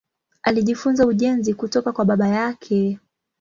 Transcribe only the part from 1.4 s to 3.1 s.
kutoka kwa baba yake.